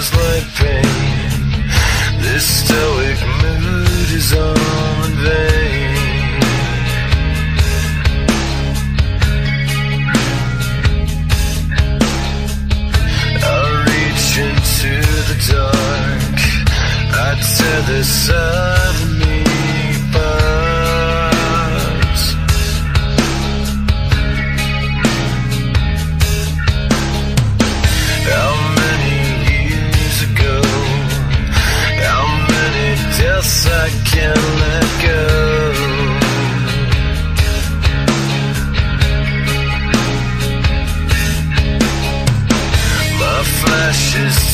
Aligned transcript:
smells 0.00 0.14
like 0.14 0.54
pain. 0.54 0.82
This 2.20 2.44
stoic 2.64 3.18
mood 3.40 4.10
is 4.10 4.32
on. 4.34 5.05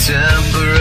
September 0.05 0.72